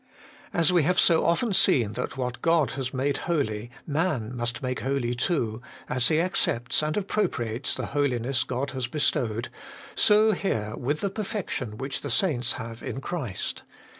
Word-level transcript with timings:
As 0.51 0.73
we 0.73 0.81
have 0.81 0.99
so 0.99 1.23
often 1.23 1.53
seen 1.53 1.93
that 1.93 2.17
what 2.17 2.41
God 2.41 2.71
has 2.71 2.91
made 2.91 3.19
holy 3.29 3.69
man 3.85 4.35
must 4.35 4.63
make 4.63 4.79
holy 4.79 5.13
too, 5.13 5.61
as 5.87 6.07
he 6.07 6.19
accepts 6.19 6.81
and 6.81 6.97
appropriates 6.97 7.75
the 7.75 7.85
holiness 7.85 8.43
God 8.43 8.71
has 8.71 8.87
bestowed, 8.87 9.49
so 9.93 10.31
here 10.31 10.73
with 10.75 11.01
the 11.01 11.11
perfection 11.11 11.77
which 11.77 12.01
the 12.01 12.09
saints 12.09 12.53
have 12.53 12.81
in 12.81 12.99
Christ. 12.99 13.61